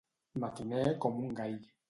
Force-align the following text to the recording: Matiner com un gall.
Matiner 0.43 0.95
com 1.05 1.21
un 1.27 1.39
gall. 1.43 1.57